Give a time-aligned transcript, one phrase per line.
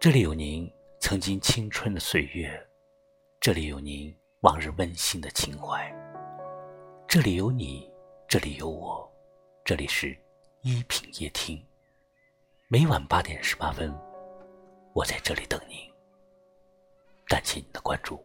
[0.00, 2.48] 这里有您曾经青春的岁月，
[3.40, 5.92] 这里有您往日温馨的情怀，
[7.08, 7.90] 这里有你，
[8.28, 9.12] 这里有我，
[9.64, 10.16] 这里是
[10.62, 11.60] 一品夜听。
[12.68, 13.92] 每晚八点十八分，
[14.94, 15.76] 我在这里等您。
[17.26, 18.24] 感谢您的关注。